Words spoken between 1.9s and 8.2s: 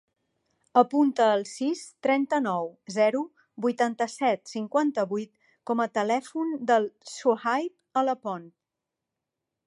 trenta-nou, zero, vuitanta-set, cinquanta-vuit com a telèfon del Sohaib